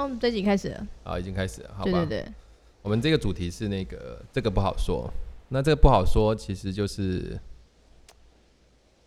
[0.00, 0.86] 哦，这集开始了。
[1.04, 1.90] 好，已经开始了，好吧？
[1.92, 2.32] 对对对。
[2.82, 5.10] 我们这个主题是那个，这个不好说。
[5.48, 7.38] 那这个不好说，其实就是，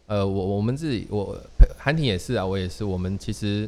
[0.05, 1.35] 呃，我我们自己，我
[1.77, 2.83] 韩婷也是啊，我也是。
[2.83, 3.67] 我们其实，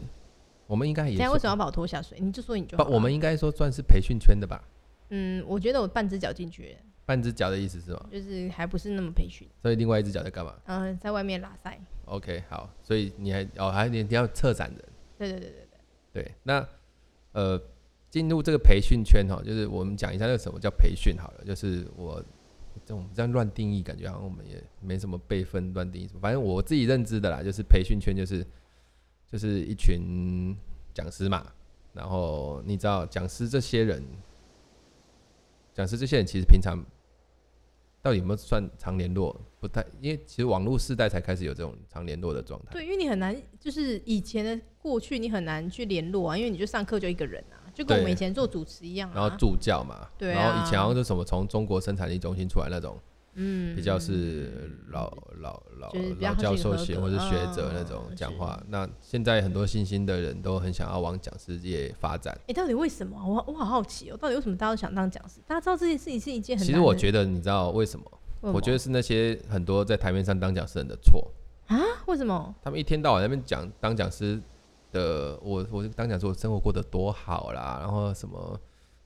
[0.67, 1.15] 我们应该也。
[1.15, 2.19] 现在为什么要把我拖下水？
[2.19, 2.83] 你就说你就好。
[2.85, 4.63] 我们应该说算是培训圈的吧？
[5.09, 6.77] 嗯，我觉得我半只脚进去。
[7.05, 8.05] 半只脚的意思是吗？
[8.11, 9.47] 就是还不是那么培训。
[9.61, 10.53] 所以另外一只脚在干嘛？
[10.65, 11.79] 嗯、呃，在外面拉塞。
[12.05, 12.69] OK，好。
[12.83, 14.83] 所以你还哦，还你你要策展人。
[15.17, 15.67] 对对对对
[16.13, 16.23] 对。
[16.23, 16.67] 对，那
[17.35, 17.61] 呃。
[18.11, 22.23] 进入这个培训圈哈，就是我们讲一下那个什么叫培训好了，就是我
[22.85, 28.45] 这种这样乱定义，感觉好像我们也没什么辈分乱定义什么，反正我自己认知的啦，就是培训圈就是
[29.29, 30.55] 就是一群
[30.93, 31.45] 讲师嘛，
[31.91, 34.01] 然后你知道讲师这些人，
[35.73, 36.81] 讲师这些人其实平常
[38.05, 39.35] 到底有没有算常联络？
[39.59, 42.67] 不太，因为其实网络世代才开始有这种常联络的状态。
[42.71, 47.57] 对，因为你很难，就是以前的过去你很难去联络啊，因为你就上课就一个人啊。
[47.73, 52.95] 就跟我们以前做主持一样、啊，然后助教嘛，对、啊，然后以前好像是什么从中国生产力中心出来那种，
[53.35, 58.67] 嗯，比较是老老老、老教授型或者学者那种讲话、嗯。
[58.69, 62.33] 那现在很多新兴的人都很想要往讲师界发展。
[62.41, 63.21] 哎、欸，到底为什么？
[63.25, 65.39] 我我好好奇哦，到底为什么大家都想当讲师？
[65.45, 66.65] 大家知道这件事情是一件很……
[66.65, 68.05] 其实我觉得你知道为什么？
[68.41, 71.31] 我觉得是那些很多在台面上当讲师人的错
[71.67, 71.77] 啊？
[72.07, 72.55] 为什么？
[72.63, 74.41] 他们一天到晚在那边讲当讲师。
[74.91, 78.57] 的我我就当讲师我生活过得多好啦，然后什么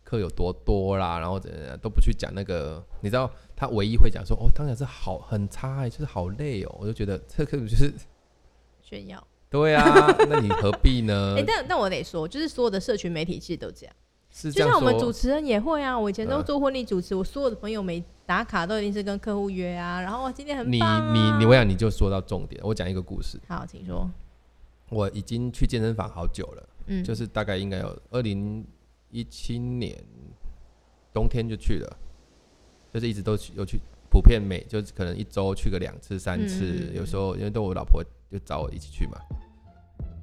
[0.09, 7.93] 课有多多啦，然后怎样都不去讲那个，你知道他唯一会讲说哦，当然是好很差就是好累哦、喔，我就觉得这课就是
[8.81, 9.23] 炫耀。
[9.52, 9.83] 对啊，
[10.30, 11.33] 那你何必呢？
[11.35, 13.95] 哎、欸，但但我得说，就是所有的社群媒体其实都这样，
[14.31, 15.97] 是这样，就像我们主持人也会啊。
[15.97, 23.39] 我以前都做婚礼主持、嗯，我所有的朋友没打卡都一定是跟客户约啊，然后今天很、啊、你你你我想你就说到重点，我讲一个故事。
[23.47, 24.09] 好，请说。
[24.89, 28.65] 我已经去健身房好久了，嗯，就是大概应该有二零
[29.11, 29.97] 一七年
[31.13, 31.97] 冬天就去了，
[32.93, 33.79] 就是一直都去，有去，
[34.09, 39.17] 普遍每就是可能一周去个两次三次，嗯，有时候因为都我老婆就找我一起去嘛。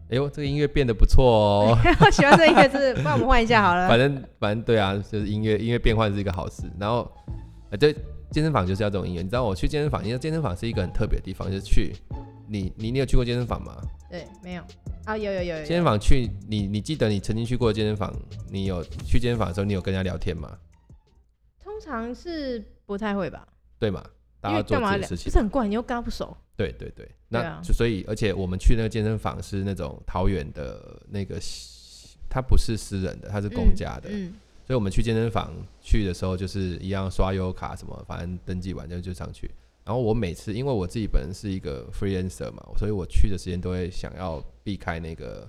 [0.08, 3.88] 哎呦，这个音乐变得不错哦， 我喜欢这个音乐，是帮我们换一下好了。
[3.90, 6.62] 反正反正对啊，就是音乐音乐变换是一个好事。
[6.78, 7.10] 然后，
[7.70, 7.92] 呃，对，
[8.30, 9.22] 健身房就是要这种音乐。
[9.22, 11.92] 你知道我去健身房，因为健身房是一个很特别的地方，就是去。
[12.48, 13.76] 你你你有去过健身房吗？
[14.10, 14.62] 对，没有
[15.04, 15.64] 啊，有有有，有。
[15.64, 18.14] 健身房去，你你记得你曾经去过健身房？
[18.50, 20.56] 你有去健身房的时候，你有跟人家聊天吗？
[21.62, 23.46] 通常是不太会吧。
[23.78, 24.04] 对嘛？
[24.40, 26.36] 大家做自己的事情，不是很怪，你又跟他不熟。
[26.56, 31.38] 对对对，那就所以，而且我们去那个健身房是那种桃园的那个，
[32.30, 34.08] 它不是私人的，它是公家的。
[34.08, 34.28] 嗯。
[34.28, 34.34] 嗯，
[34.66, 39.50] 所以我们去健身房去的时候，就是一样刷悠卡什么，反正登记完就就上去。
[39.86, 45.48] 然后我每次，因为我自己本人是一个 freelancer 嘛，所以我去的时间都会想要避开那个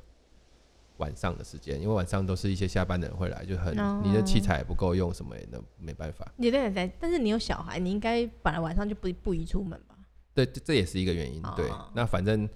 [0.98, 6.32] 晚上的时间，因为晚上都是一些下班的人会来，就很.你的器材也不够用，什么也那没办法。
[6.38, 9.96] 你对对，但是你有小孩，你应该本来晚上就不不宜出门吧？
[10.36, 11.42] 对，这也是一个原因。
[11.42, 11.56] Oh.
[11.56, 12.48] 对，那反正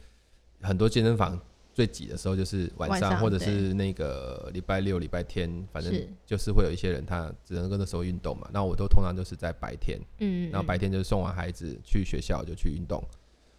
[0.62, 1.40] 很多健身房。
[1.74, 5.94] 最挤的时候就是晚上，或者是那个礼拜六、礼拜天，反正
[6.26, 8.50] 就是会有一些人，他只能跟那时候运动嘛。
[8.52, 13.02] 那我都通常就是在白天，嗯，然后白天就是送完孩子去学校就去运动，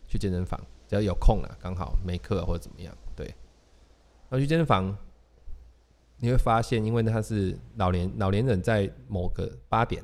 [0.06, 3.34] 去健身房，只要有空了，刚好没课或者怎么样，对。
[4.28, 4.94] 那去健身房，
[6.18, 10.02] 你会发现，因为他是老年老年人，在某个八点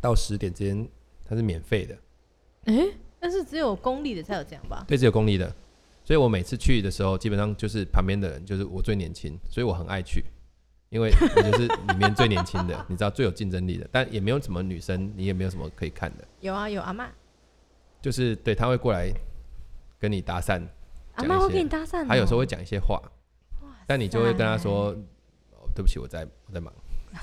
[0.00, 0.88] 到十点之间，
[1.24, 1.98] 他是免费的。
[2.64, 4.84] 诶，但是只有公立的才有这样吧？
[4.86, 5.54] 对，只有公立的。
[6.10, 10.24] 所以我每次去的时候，基本上就是旁边的人，就是我最年轻，所以我很爱去，
[10.88, 16.24] 因为我就是里面最年轻的，你知道最有竞争力的，但也没有什么女生，你也没有什么可以看的。
[16.40, 17.08] 有啊，有阿妈，
[18.02, 19.08] 就是对他会过来
[20.00, 20.60] 跟你搭讪，
[21.14, 23.00] 阿妈会跟你搭讪，他有时候会讲一些话，
[23.86, 24.86] 但你就会跟他说，
[25.52, 26.74] 哦，对不起，我在我在忙。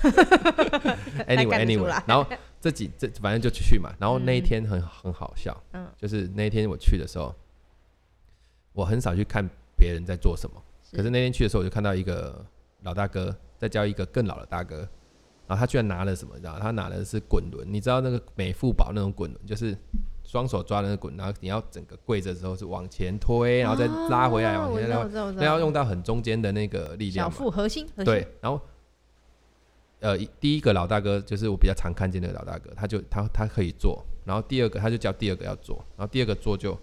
[1.28, 2.26] Anyway Anyway，然后
[2.58, 7.34] 这几这反正就去嘛，然后那一天很很好笑，嗯，就是那一天我去的时候。
[8.78, 9.44] 我很少去看
[9.76, 10.62] 别人在做什么，
[10.92, 12.46] 可是那天去的时候，我就看到一个
[12.82, 14.88] 老大哥在教一个更老的大哥，
[15.48, 16.34] 然后他居然拿了什么？
[16.36, 17.66] 你知道，他拿的是滚轮。
[17.68, 19.76] 你知道那个美富宝那种滚轮，就是
[20.22, 25.02] 双手抓的那个滚，然后你要整个跪着的时候是往前推，然后再拉回来，往前拉，
[25.32, 27.28] 那要用到很中间的那个力量。
[27.28, 28.04] 小腹核心，核心。
[28.04, 28.60] 对，然后
[29.98, 36.78] 呃，第一个老大哥就是我比较常看见的老大哥，他就他他可以做，然后第二个他就叫第二个要做，然后第二个做就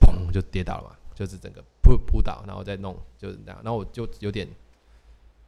[0.00, 0.96] 砰就跌倒了嘛。
[1.14, 3.60] 就是整个扑扑倒，然后再弄，就是这样。
[3.62, 4.48] 然后我就有点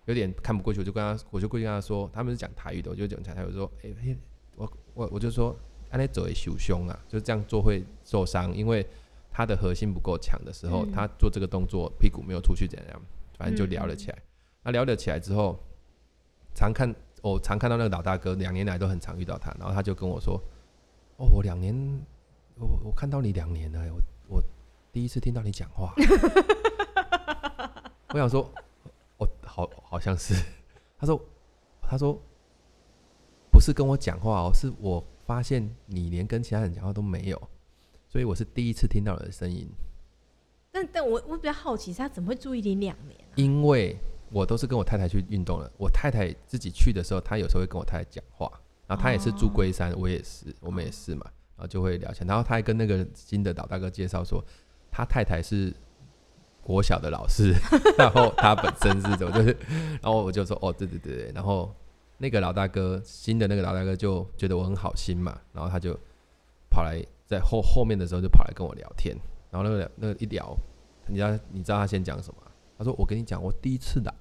[0.07, 4.17] 有点看不过去，我就跟他，我就过去跟他说，他们是讲台语的，我就讲台语，我说，哎、欸，
[4.57, 5.55] 我我我就说，
[5.91, 8.87] 安尼走会受伤啊，就这样做会受伤，因为
[9.31, 13.03] 他的核心不够强的时候，他做这个动作屁股没有出去怎样，
[13.37, 14.19] 反正就聊了起来。
[14.63, 15.59] 那聊了起来之后，
[16.55, 20.41] 常看我常看到那个老大哥，两年来都很常遇到他，然后他就跟我说
[21.19, 21.75] ：“哦，我两年，
[22.55, 24.01] 我我看到你两年了，我我
[24.96, 25.93] 第一次听到你讲话。
[28.08, 28.50] ”我想说，
[29.19, 30.34] 我好好像是，
[30.96, 31.22] 他说，
[31.82, 32.19] 他说
[33.50, 37.38] 不是跟我讲话哦，是我发现你连跟其他人讲话都没有，
[38.08, 39.69] 所以我是第一次听到你的声音。
[40.72, 43.34] 但但我我比较好奇，他怎么会注意你两年啊？
[43.34, 43.98] 因为
[44.32, 45.70] 我都是跟我太太去运动了。
[45.76, 48.50] 我太太自己去的时候，她有时候会跟我太太讲话。
[48.87, 51.31] 然后她也是住龟山，我也是，我们也是嘛。
[51.54, 52.26] 然后就会聊天。
[52.26, 54.43] 然后他还跟那个新的老大哥介绍说，
[54.96, 55.70] 他太太是
[56.62, 57.52] 国小的老师，
[57.98, 59.54] 然后他本身是怎么就是，
[60.00, 61.31] 然后我就说哦，对对对。
[61.34, 61.70] 然后
[62.16, 65.93] 那个老大哥，新的那个老大哥就觉得我很好心嘛，然后他就
[66.70, 69.14] 跑来在后后面的时候就跑来跟我聊天。
[69.50, 70.56] 然后那个那个一聊，
[71.06, 72.43] 你知道你知道他先讲什么？
[72.78, 74.14] 他说：“我跟你讲，我第一次来，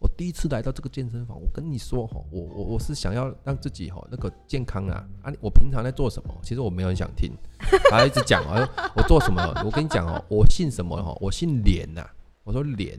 [0.00, 1.40] 我第一次来到这个健身房。
[1.40, 5.32] 我跟你说哈，我我我是想要让自己哈那个健康啊啊！
[5.40, 6.32] 我平常在做什么？
[6.42, 7.32] 其实我没有很想听。
[7.90, 9.42] 他一直讲啊，我做什么？
[9.64, 11.16] 我跟你讲哦，我姓什么哈？
[11.20, 12.06] 我姓连呐。
[12.44, 12.98] 我说连，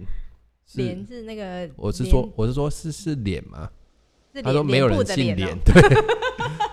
[0.76, 3.70] 连是那个，我是说我是说是是连吗？
[4.44, 5.82] 他说没有人姓连，哦、 对。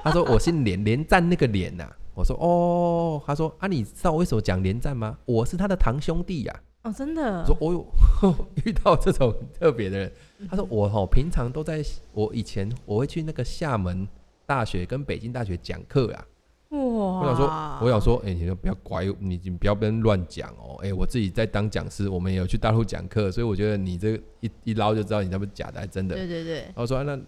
[0.02, 1.88] 他说我姓连，连战那个连呐。
[2.14, 5.17] 我说哦，他说啊，你知道我为什么讲连战吗？
[5.25, 7.44] 我是他的堂兄弟呀。”哦，真的。
[7.44, 7.84] 说 我有
[8.64, 10.12] 遇到这种特别的人，
[10.48, 14.06] 他说我哈平常都在，我以前我会去那个厦门
[14.46, 16.26] 大学跟北京大学讲课啊。
[16.70, 16.78] 哇！
[16.78, 17.46] 我想说，
[17.80, 20.76] 我想说，哎、欸，你就不要拐，你你不要跟乱讲哦。
[20.80, 26.14] 哎、欸，我自己在当讲师，我们也有去大陆讲课，所以我觉得你这一一捞就知道你那不假的还真的。
[26.14, 26.64] 对对对。
[26.74, 27.18] 我说、啊、那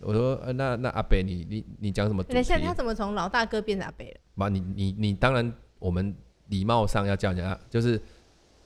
[0.00, 2.22] 我说、啊、那那阿北，你你你讲什么？
[2.24, 4.20] 等一下，他怎么从老大哥变成阿北了？
[4.34, 6.14] 嘛，你你你当然我们
[6.48, 8.00] 礼貌上要叫人家就是。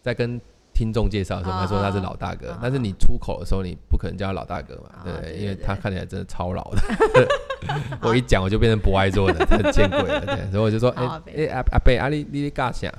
[0.06, 0.40] 在跟
[0.72, 6.80] 听众介绍的时候，他说他是老大哥，但是你出口的时候，你不可能叫他老大哥嘛，对，因为他看起来真的超老的。
[8.02, 10.20] 我一讲，我就变成不爱做的，很见鬼了。
[10.24, 11.04] 对，所以我就说，哎
[11.36, 12.92] 哎阿阿贝阿你你干啥？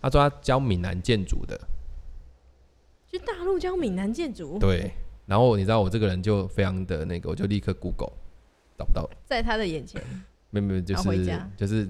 [0.00, 1.60] 他说他教闽南建筑的，
[3.10, 4.58] 去大陆教闽南建筑。
[4.58, 4.90] 对，
[5.26, 8.12] 然后你知道我这个人就非常的那个，我就立刻 Google
[8.78, 10.00] 找不到，在他的眼前，
[10.48, 11.86] 没有没有，就是就是，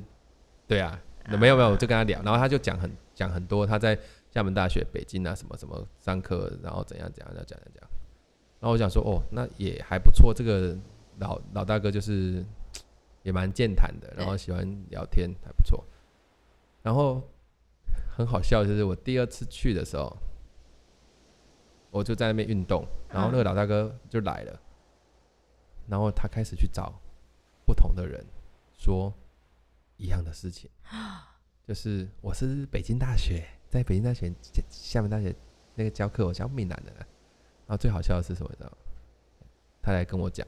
[0.67, 0.99] 对啊，
[1.39, 3.97] 没有没有，我就跟他聊，然后他就讲很讲很多他在。
[4.37, 7.83] 厦门大学、北京啊，什么什么上课，然后怎样怎样，要讲讲讲。
[8.61, 10.35] 然后我想说，哦，那也还不错。
[10.35, 10.77] 这个
[11.21, 12.45] 老老大哥就是
[13.23, 15.83] 也蛮健谈的，然后喜欢聊天，还不错。
[16.83, 17.23] 然后
[18.15, 20.15] 很好笑，就是我第二次去的时候，
[21.91, 24.61] 我就在那边运动，然后那个老大哥就来了，
[25.89, 26.93] 然后他开始去找
[27.65, 28.23] 不同的人
[28.77, 29.11] 说
[29.97, 30.69] 一样的事情，
[31.67, 33.43] 就是我是北京大学。
[33.77, 34.33] 在北京大学、
[34.71, 35.35] 厦门大学
[35.75, 36.93] 那个教课，我教闽南的。
[36.97, 37.07] 然
[37.69, 38.49] 后最好笑的是什么？
[38.51, 38.77] 你知道吗？
[39.83, 40.47] 他来跟我讲，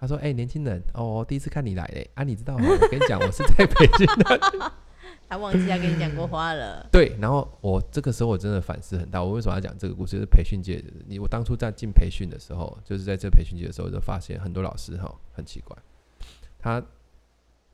[0.00, 2.64] 他说：“哎、欸，年轻人，哦，第一次看你来嘞啊，你知道吗？
[2.68, 4.72] 我跟你讲，我是在北京的。
[5.28, 6.86] ”他忘记要跟你讲过话了。
[6.90, 9.22] 对，然后我这个时候我真的反思很大。
[9.22, 10.12] 我为什么要讲这个故事？
[10.12, 15.76] 就是培训界，你我当初在进培训的时候，就是在这培训界的时候，就发现很多老师哈很奇怪，
[16.58, 16.82] 他。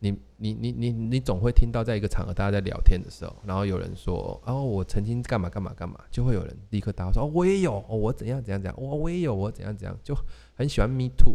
[0.00, 10.14] 你你你你你总会听到，在一个场合大家在聊天的时候，然后有人说：“哦，我曾经干嘛干嘛干嘛。”就会有人立刻答说：“哦，我也有，哦，我怎样怎样怎样，我我也有，我怎样怎样。”就
[10.54, 11.34] 很喜欢 me too，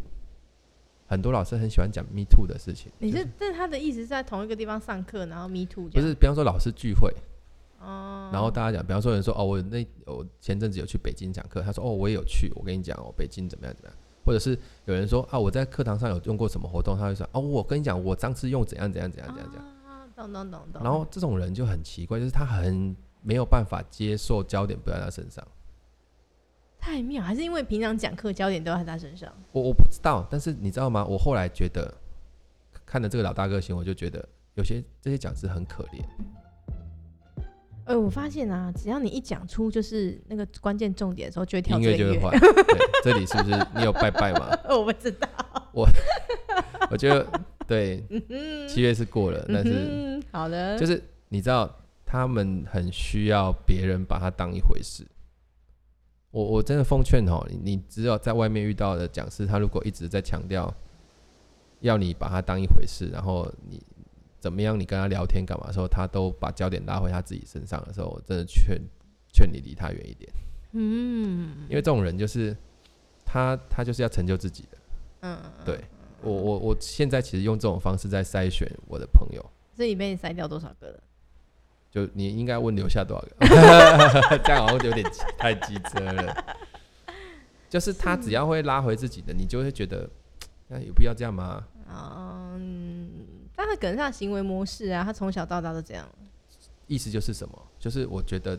[1.07, 2.91] 很多老师很喜欢讲 me too 的事情。
[3.00, 6.13] 你是，但他的意思是在同一个地方上课，然后 me too 不是？
[6.13, 7.12] 比方说老师聚会，
[7.79, 13.98] 哦，然后大家讲，比方说有人说：“哦，我那我前阵子有去北京讲课。”他说：“哦，我也有去。”我跟你讲哦，北京怎么样怎么样。
[14.29, 14.55] 或者是
[14.86, 19.67] 有人说啊，我在课堂上有用过什么活动，他会说哦，我跟你讲，我上次用怎样怎样怎样怎样怎样。
[20.15, 20.83] 懂懂懂懂。
[20.83, 25.43] 然后这种人就很奇怪，就是他很没有办法接受焦点不在他身上。
[26.79, 29.33] 太妙，还是因为平常讲课焦点都在他身上？
[29.51, 31.03] 我我不知道，但是你知道吗？
[31.03, 31.91] 我后来觉得
[32.86, 36.05] 看了这个老大哥行，我就觉得有些这些讲师很可怜。
[37.89, 42.38] 呃、欸，我发现啊，只要你一讲出就是那个关键重点的时候，就会跳音乐就会坏。
[43.03, 44.48] 这里是不是你有拜拜吗？
[44.69, 45.27] 我不知道。
[45.72, 45.89] 我
[46.91, 47.25] 我觉得
[47.67, 48.03] 对，
[48.67, 51.67] 七月是过了，但是、嗯、好的，就是你知道，
[52.05, 55.03] 他们很需要别人把他当一回事。
[56.29, 60.72] 我我真的奉劝哦，你只有在外面遇到的讲师，他如果一直在强调
[61.79, 63.81] 要你把他当一回事，然后你。
[64.39, 64.79] 怎么样？
[64.79, 68.79] 你跟他聊天干嘛的时候，他都把焦点拉回他自己身上的时候，我真的劝
[69.34, 70.31] 劝你离他远一点。
[70.72, 72.55] 嗯，因为这种人就是
[73.25, 74.77] 他，他就是要成就自己的。
[75.22, 75.84] 嗯，对
[76.22, 79.43] 我，我我现在其实用这种方式在筛选我的朋友。
[79.75, 81.00] 这里被你筛掉多少个了？
[81.91, 83.36] 就你应该问留下多少个？
[84.46, 85.03] 这样好像有点
[85.38, 86.46] 太机车了。
[87.67, 90.10] 就是他只要会拉回自己的，你就会觉得，
[90.67, 91.63] 那有必要这样吗？
[91.89, 92.28] 嗯，
[93.60, 96.08] 但他可能他行为模式啊，他从小到大都这样。
[96.88, 97.68] 意思就是什么？
[97.78, 98.58] 就是我觉得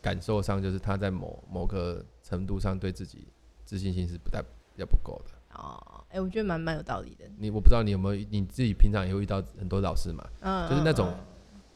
[0.00, 3.26] 感受上，就是他在某某个程度上对自己
[3.64, 4.46] 自信心是不太比
[4.78, 5.58] 较不够的。
[5.60, 7.24] 哦，哎、欸，我觉得蛮蛮有道理的。
[7.36, 10.24] 你我不知道你有没有你自己平常也会遇到很多老师嘛？
[10.38, 11.12] 嗯，就是那种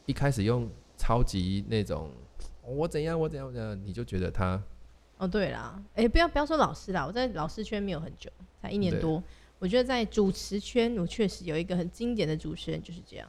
[0.05, 2.09] 一开始用超级那种
[2.63, 4.63] 我怎样我怎样我怎样，你就觉得他。
[5.17, 9.21] 哦，对啦，哎、欸，不要不要说老师啦，我在老师圈没有很久，才一年多。
[9.63, 13.25] 我觉得在主持圈，我确实有一个很经典的主持人就是这样。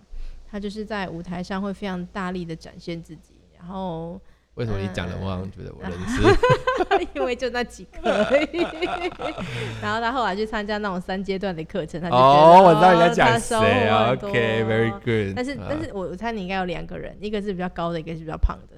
[0.50, 4.20] 他就是在舞台上会非常大力的展现自己，然后
[4.54, 7.06] 为什么你讲的我好像觉得我 认识？
[7.14, 8.00] 因为就那几个，
[9.80, 15.36] 然后他后来去参加那种三阶段的课程，他就哦，我知道你在讲谁啊？OK，very good。
[15.36, 18.76] 但是，但是我我猜你应该有两个人，一个是比较高的，一个是比较胖的。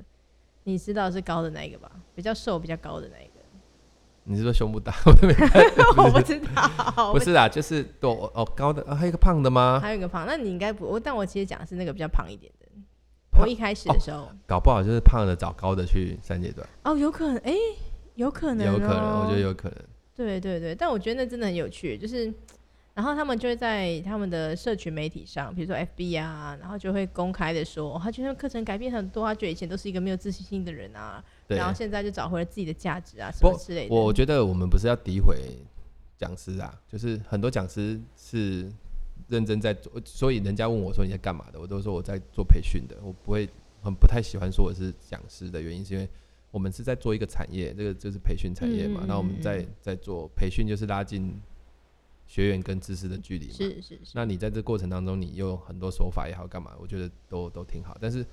[0.64, 1.90] 你知道是高的那一个吧？
[2.14, 3.35] 比较瘦、比较高的那一个。
[4.26, 4.92] 你是说胸部大？
[5.06, 5.12] 我
[6.10, 9.78] 不知道，不是啊，就是多哦高的，还有一个胖的吗？
[9.80, 10.84] 还有一个胖，那你应该不？
[10.84, 12.66] 我但我其实讲的是那个比较胖一点的。
[13.38, 16.66] 我一开始的时候，搞不好就是胖的找高的去三阶段。
[16.84, 17.54] 哦，有可能，哎，
[18.14, 19.78] 有可能，有可能，我觉得有可能。
[20.14, 22.32] 对对对，但我觉得那真的很有趣，就是。
[22.96, 33.94] 然后他们就会在他们的社群媒体上，比如说 FB 啊，然后就会公开的说，哦、他觉得课程改变很多，他觉得以前都是一个没有自信心的人啊，然后现在就找回了自己的价值啊，什么之类的。
[33.94, 35.58] 我觉得我们不是要诋毁
[36.16, 38.66] 讲师啊，就是很多讲师是
[39.28, 43.46] 认真在做，所以人家问我说你在干嘛的，我都说我在做培训的，我不会
[43.82, 46.08] 很不太喜欢说我是讲师的原因，是因为
[46.50, 51.38] 我们是在做一个产业，这个就是培训产业嘛，那、嗯、我们在在做培训，就是拉近。
[52.26, 54.12] 学员跟知识的距离嘛，是是是。
[54.14, 56.72] 那你在这过程当中，你有很多手法也好，干嘛？
[56.78, 57.96] 我觉得都都挺好。
[58.00, 58.24] 但是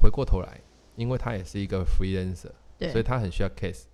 [0.00, 0.60] 回过头来，
[0.96, 3.84] 因为他也是一个 freelancer，对，所以他很需要 case。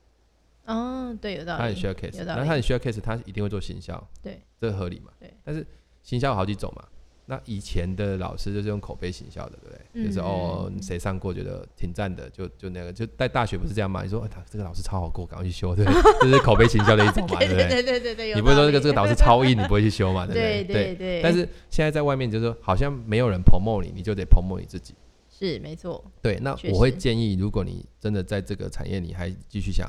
[0.65, 1.59] 哦，对，有道理。
[1.59, 5.13] 他很需要 case，那他很需要 case，他一定会做行销，对，这个合理嘛？
[5.19, 5.35] 对。
[5.43, 5.67] 但是
[6.03, 6.87] 行销有好几种嘛。
[7.31, 9.81] 那以前的老师就是用口碑行销的，对不对？
[9.93, 14.03] 嗯、就是哦，谁上过觉得挺赞的，就就那个，就在大学不是这样嘛？
[14.03, 15.85] 你说哎他、哎、这个老师超好过，赶快去修，对，
[16.23, 17.69] 就是口碑行销的一种嘛， 对不对？
[17.69, 20.25] 对对对对，你不会说这个这个导师超硬，你不会去修嘛？
[20.25, 20.65] 对不对？
[20.73, 21.23] 对对对。
[21.23, 24.95] 但是现在在外面就是说，好像没有人 promote 你，你就得 promote 你自己。
[25.29, 26.03] 是没错。
[26.23, 29.87] 对，那我会建议，如果你真的在这个产业，你还继续想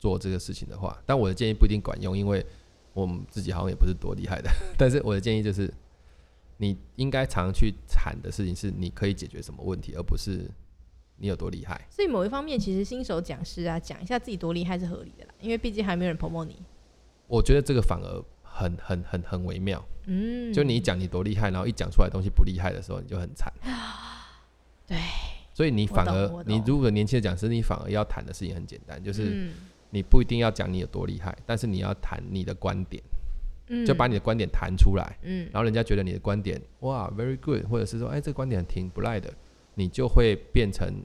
[0.00, 2.44] 做这个事情的话，但我的建议不一定管用，因为
[2.94, 4.50] 我们自己好像也不是多厉害的。
[4.76, 5.72] 但是我的建议就是。
[6.58, 10.50] 你应该常去谈的事情是你可以解决什么问题，而不是
[11.16, 11.86] 你有多厉害。
[11.88, 16.56] 所以某一方面，其实新手讲师啊，讲一下自己多厉害是合理的啦，因为毕竟还没有人 promote 你。
[17.26, 19.82] 我觉得这个反而很很很很微妙。
[20.06, 23.52] 嗯，就你讲你多厉害，然后一讲出来东西不厉害的时候，你就很惨。
[24.86, 24.96] 对。
[25.54, 29.50] 所以你反而，你如果年轻的讲师，你反而要谈的事情很简单，就是
[29.90, 33.02] 你不一定要讲你有多厉害，但是你要谈你的观点。
[33.86, 39.30] 就把你的观点谈出来，嗯，然后人家觉得你的观点哇，very good，或者是说，哎，这个观点挺不赖的，
[39.74, 41.02] 你就会变成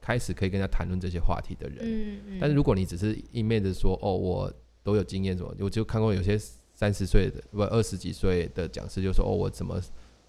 [0.00, 1.78] 开始可以跟他谈论这些话题的人。
[1.80, 2.38] 嗯嗯。
[2.38, 4.52] 但是如果你只是一面的说，哦，我
[4.82, 6.38] 都有经验什么，我就看过有些
[6.74, 9.80] 三十岁的不二十几岁的讲师就说，哦，我怎么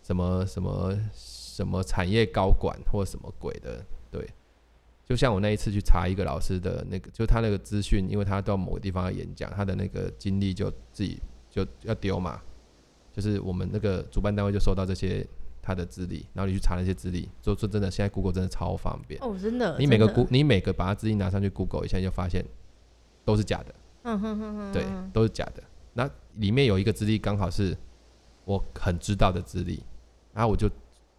[0.01, 4.25] 什么什么什么产业高管或什么鬼的，对。
[5.05, 11.19] 就像我那一次去查一个老师的那个，就他那个资讯，因为他到某个地方要演讲，他的那个经历就自己。
[11.49, 12.41] 就要丢嘛，
[13.11, 15.25] 就是我们那个主办单位就收到这些
[15.61, 22.45] 他的资历，然后你去查那些资历，说说真的，现在 Google 真的超方便哦，真的，你每个 Go 你每个把他资历拿上去 Google 一下，就发现
[23.25, 25.63] 都是假的，嗯哼哼哼，对，都是假的。
[25.93, 27.75] 那里面有一个资历刚好是
[28.45, 29.83] 我很知道的资历，
[30.33, 30.69] 然后我就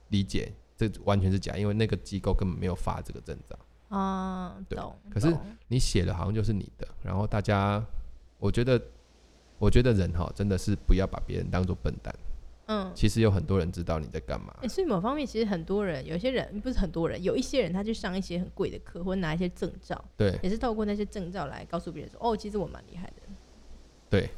[0.09, 3.59] 理解这完全是假，因为那个机构根本没有发这个证照
[3.97, 4.79] 啊，对。
[5.11, 5.37] 可是
[5.69, 7.85] 你写的好像就是你的，然后大家
[8.39, 8.81] 我觉得。
[9.61, 12.13] 我觉得人哈真的是不要把别人当做笨蛋。
[12.67, 14.55] 嗯，其实有很多人知道你在干嘛。
[14.63, 23.23] 欸，所以某方面其实很多人，有些人不是很多人，有一些人他去上一些很贵的课，或者拿一些证照，对，也是透过那些证照来告诉别人说，哦，其实我蛮厉害的。
[24.09, 24.31] 对，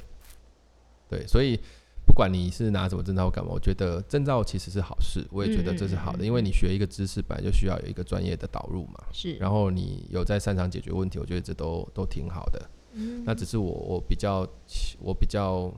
[1.11, 1.61] 对，所以
[2.07, 9.05] 不管你是拿什么证照干嘛，我觉得证照其实是好事，我也觉得这是好的，嗯嗯嗯，因为你学一个知识本来就需要有一个专业的导入嘛。
[9.13, 12.67] 是，然后你有在擅长解决问题，我觉得这都都挺好的。
[12.93, 14.47] 嗯、那只是我我比较
[15.01, 15.73] 我比较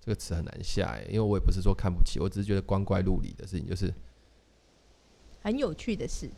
[0.00, 3.92] 这个词很难下哎，因为我也不是说看不起，我只是觉得光怪陆离的事情就是
[5.40, 6.30] 很有趣的事。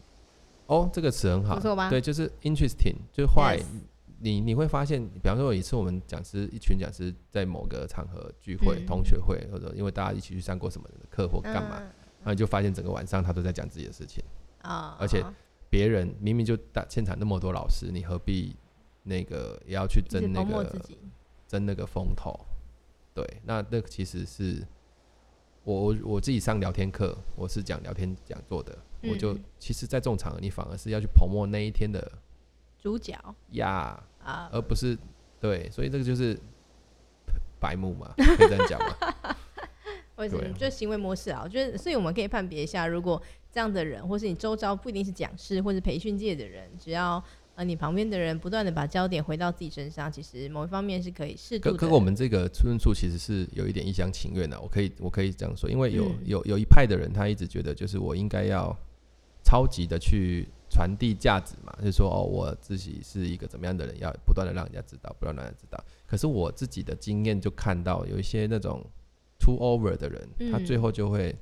[0.66, 1.60] 哦，这个词很好，
[1.90, 3.58] 对，就是 interesting，就是坏。
[3.58, 3.64] Yes.
[4.20, 14.24] 你你会发现，比方说有一次我们讲师一群讲师在某个场合聚会、嗯、同学会，或者因为大家一起去上过什么课或干嘛，嗯、然后你就发现整个晚上他都在讲自己的事情
[14.62, 15.22] 啊，而且
[15.68, 18.56] 别人明明就大现场那么多老师，你何必？
[19.04, 20.64] 那个也要去争那个
[21.46, 22.38] 争那个风头。
[23.14, 24.66] 对，那那其实是
[25.62, 32.10] 我我我自己上聊天课，我是讲聊天讲座的，嗯、我就其实，在这种场合，你反而是要去 promote 那一天的
[32.76, 33.16] 主角
[33.52, 34.98] 呀啊，而不是
[35.40, 36.36] 对，所以这个就是
[37.60, 39.36] 白目嘛，可以这样讲嘛？
[40.16, 40.44] 为什么？
[40.58, 47.22] 就行为模式啊，我觉得，所以我们可以判别一下，如果这样的人，或是你周遭不一定是讲师或是培训界的人，只要。
[47.56, 51.76] 呃，你旁边的人不断的把焦点回到自己身上，其实某一方面是可以适度的。
[51.76, 54.60] 可可，我们这个论述其实是有一点一厢情愿的。
[54.60, 58.76] 我可以，我可以这样说，因为有有有一派的人，他一直觉得就是我应该要
[59.44, 65.84] 超级的去传递价值嘛，就是说哦，我自己是一个怎么样的人，要不断的让人家知道，不断让人家知道。
[66.06, 68.84] 可是我自己的经验就看到，有一些那种
[69.38, 71.34] too over 的人，他最后就会。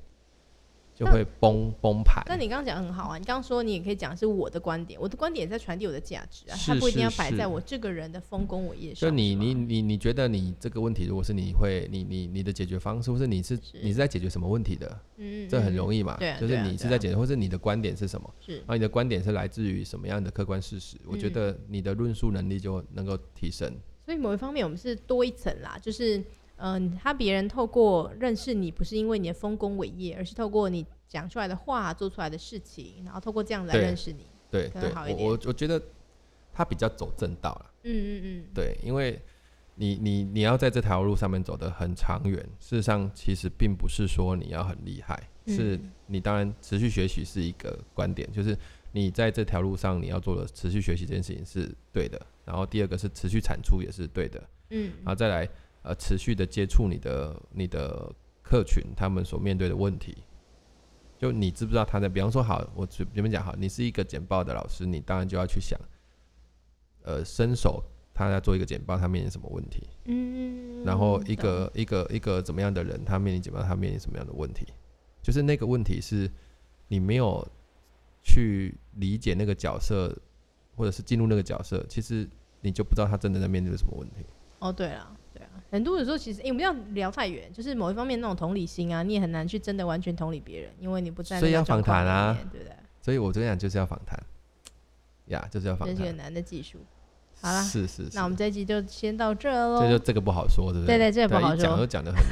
[0.94, 2.22] 就会崩崩盘。
[2.26, 9.08] 那你刚刚讲很好啊，你刚刚说你也可以讲是我的观点，我的观点也在传递我的价值啊，它不一定要摆在我这个人的丰功伟业上。
[9.08, 15.00] 就你你你你觉得你这个问题，如果是你会你你你的解决方式，或是你是你是在解决什么问题的？
[15.16, 16.16] 嗯，这很容易嘛。
[16.18, 18.34] 对，就是你是在解决，或是你的观点是什么？
[18.40, 20.96] 是，然后你的观点是来自于什么样的客观事实？
[21.06, 23.72] 我觉得你的论述能力就能够提升。
[24.04, 26.22] 所以某一方面，我们是多一层啦，就是。
[26.56, 34.26] 嗯，他别人透过认识你，不是因为你的丰功伟业，而是透过你讲出来的话、做出来的事情，然后透过这样来认识你。
[34.48, 35.82] 对对，我我我觉得
[36.52, 37.70] 他比较走正道了。
[37.82, 38.44] 嗯嗯嗯。
[38.54, 39.20] 对，因为
[39.74, 48.56] 你你你要在这条路上面走得很长远，事实上其实并不是说你要很厉害，嗯、是你当然持续学习是一个观点，就是
[48.92, 54.40] 你在这条路上你要做的持续学习这件事情是对的，然后第二个是持续产出也是对的。
[54.70, 55.48] 嗯，然后再来。
[55.82, 58.12] 呃，持续的接触你的你的
[58.42, 60.16] 客群，他们所面对的问题，
[61.18, 62.08] 就你知不知道他在？
[62.08, 65.78] 比方说，好，我随便讲，好，你是一个简报的老师，你当然就要去想，
[67.02, 67.82] 呃，伸手
[68.14, 69.88] 他在做一个简报，他面临什么问题？
[70.04, 74.66] 嗯，然后一个一个一个怎么样的人，他面临简报，他面临什么样的问题？
[75.20, 76.30] 就是那个问题是
[76.88, 77.46] 你没有
[78.22, 80.16] 去理解那个角色，
[80.76, 82.28] 或者是进入那个角色，其实
[82.60, 84.26] 你就不知道他真的在面对什么问题。
[84.60, 85.16] 哦，对了。
[85.70, 91.40] 很多的时候，其实，因为我们要聊太远，就是某一方面那种同理心啊，你也很难去真的完全同理别人，因为你不在。
[91.40, 92.76] 所以要访谈啊，对不对？
[93.00, 94.22] 所以我这样就是要访谈，
[95.26, 95.96] 呀，就是要访谈。
[95.96, 96.78] 这是个难的技术。
[97.40, 98.10] 好啦，是是是。
[98.12, 99.80] 那我们这一集就先到这喽。
[99.80, 100.98] 这就这个不好说，对不对？
[100.98, 101.64] 对对，这个不好说。
[101.64, 102.22] 讲都讲的很。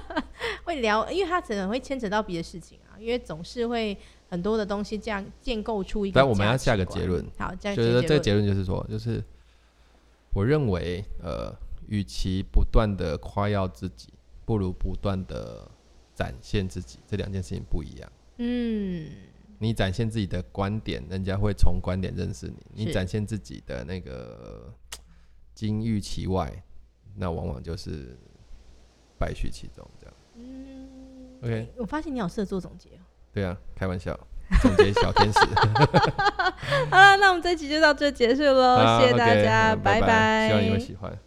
[0.64, 3.96] 会聊，因为他可能会牵扯到别的事情啊，因为总是会
[4.28, 6.20] 很多的东西这样建构出一个。
[6.20, 7.24] 但我们要下个结论。
[7.38, 9.22] 好，这样就是这个结论就是说，就是
[10.32, 11.54] 我认为，呃。
[11.90, 14.08] 与其不断的夸耀自己，
[14.44, 15.68] 不如不断的
[16.14, 17.00] 展现自己。
[17.04, 18.12] 这两件事情不一样。
[18.38, 19.10] 嗯，
[19.58, 24.72] 你展现自己的观点，人家会从观点认识你；你展现自己的那个
[25.52, 26.62] 金玉其外，
[27.16, 28.16] 那往往就是
[29.18, 29.84] 败絮其中。
[29.98, 30.14] 这样。
[30.36, 30.88] 嗯。
[31.42, 31.72] OK。
[31.76, 32.88] 我发现你好适合做总结。
[33.32, 34.16] 对啊，开玩笑，
[34.62, 35.40] 总结小天使。
[36.88, 40.48] 好了，那我们这期就到这结束喽，谢谢大家，拜拜。
[40.48, 41.18] 希望你会喜欢。